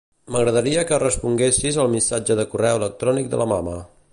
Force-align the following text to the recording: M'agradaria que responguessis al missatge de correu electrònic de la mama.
M'agradaria 0.35 0.85
que 0.91 0.97
responguessis 1.03 1.77
al 1.83 1.93
missatge 1.97 2.39
de 2.41 2.47
correu 2.55 2.81
electrònic 2.81 3.29
de 3.35 3.43
la 3.43 3.49
mama. 3.53 3.77